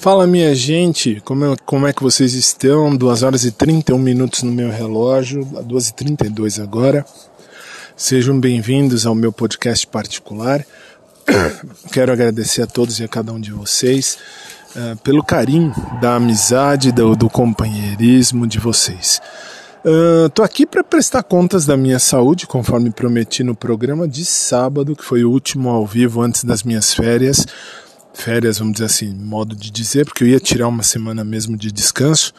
[0.00, 2.96] Fala minha gente, como é, como é que vocês estão?
[2.96, 7.04] 2 horas e 31 minutos no meu relógio, 2 e 32 agora.
[7.96, 10.64] Sejam bem-vindos ao meu podcast particular.
[11.90, 14.16] Quero agradecer a todos e a cada um de vocês
[14.76, 19.20] uh, pelo carinho, da amizade, do, do companheirismo de vocês.
[20.28, 24.94] Estou uh, aqui para prestar contas da minha saúde, conforme prometi no programa de sábado,
[24.94, 27.44] que foi o último ao vivo antes das minhas férias
[28.18, 31.70] férias, vamos dizer assim, modo de dizer, porque eu ia tirar uma semana mesmo de
[31.70, 32.34] descanso,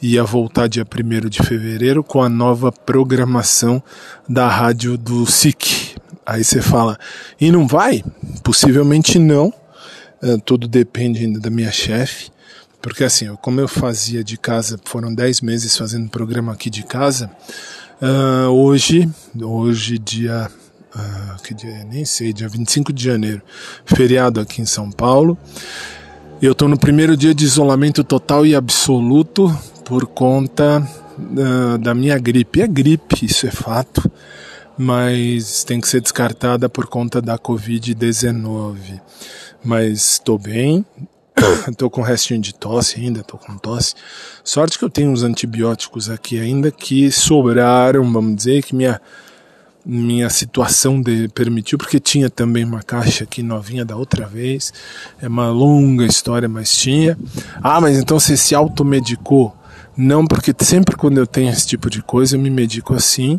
[0.00, 3.82] ia voltar dia 1 de fevereiro com a nova programação
[4.28, 5.96] da rádio do SIC.
[6.26, 6.98] Aí você fala,
[7.40, 8.04] e não vai?
[8.42, 9.52] Possivelmente não,
[10.22, 12.30] é, tudo depende ainda da minha chefe,
[12.80, 17.30] porque assim, como eu fazia de casa, foram 10 meses fazendo programa aqui de casa,
[18.00, 19.08] uh, hoje,
[19.40, 20.50] hoje dia
[20.94, 23.42] ah, que dia, nem sei, dia 25 de janeiro,
[23.84, 25.38] feriado aqui em São Paulo.
[26.40, 30.86] Eu estou no primeiro dia de isolamento total e absoluto por conta
[31.18, 32.60] uh, da minha gripe.
[32.60, 34.10] É gripe, isso é fato,
[34.76, 39.00] mas tem que ser descartada por conta da Covid-19.
[39.64, 40.84] Mas estou bem,
[41.70, 43.94] estou com restinho de tosse ainda, estou com tosse.
[44.42, 49.00] Sorte que eu tenho uns antibióticos aqui ainda que sobraram, vamos dizer, que minha
[49.84, 54.72] minha situação de, permitiu, porque tinha também uma caixa aqui novinha da outra vez.
[55.20, 57.18] É uma longa história, mas tinha.
[57.62, 59.56] Ah, mas então você se automedicou?
[59.96, 63.38] Não, porque sempre quando eu tenho esse tipo de coisa eu me medico assim.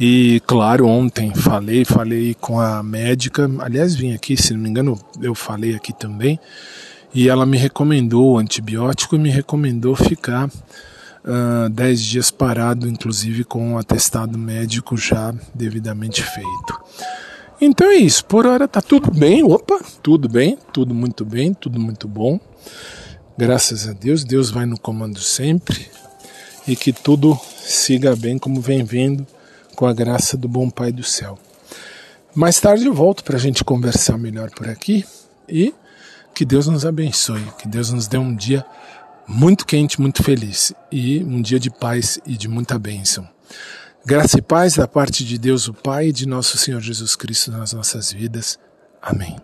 [0.00, 3.48] E claro, ontem falei, falei com a médica.
[3.60, 6.40] Aliás, vim aqui, se não me engano, eu falei aqui também.
[7.14, 10.50] E ela me recomendou o antibiótico e me recomendou ficar
[11.24, 16.80] uh, 10 dias parado, inclusive com o atestado médico já devidamente feito.
[17.60, 21.78] Então é isso, por hora tá tudo bem, opa, tudo bem, tudo muito bem, tudo
[21.78, 22.40] muito bom.
[23.38, 25.88] Graças a Deus, Deus vai no comando sempre
[26.66, 29.26] e que tudo siga bem como vem vindo
[29.76, 31.38] com a graça do bom Pai do céu.
[32.34, 35.04] Mais tarde eu volto para a gente conversar melhor por aqui
[35.48, 35.72] e
[36.34, 38.64] que Deus nos abençoe, que Deus nos dê um dia
[39.26, 43.28] muito quente, muito feliz e um dia de paz e de muita bênção.
[44.04, 47.52] Graça e paz da parte de Deus, o Pai e de nosso Senhor Jesus Cristo
[47.52, 48.58] nas nossas vidas.
[49.00, 49.36] Amém.